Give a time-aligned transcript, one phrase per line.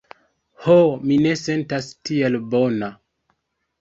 [0.63, 2.91] Ho, mi ne sentas tiel bona.